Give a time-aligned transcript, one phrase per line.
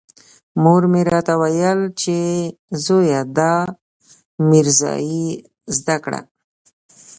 [0.61, 2.17] مور مې راته ويل چې
[2.85, 3.55] زويه دا
[4.49, 5.27] ميرزايي
[5.77, 6.21] زده کړه.